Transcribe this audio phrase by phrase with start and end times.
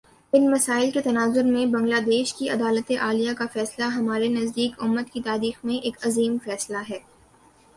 [0.33, 5.11] ان مسائل کے تناظر میں بنگلہ دیش کی عدالتِ عالیہ کا فیصلہ ہمارے نزدیک، امت
[5.13, 6.99] کی تاریخ میں ایک عظیم فیصلہ ہے